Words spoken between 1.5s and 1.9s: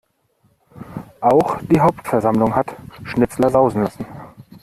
die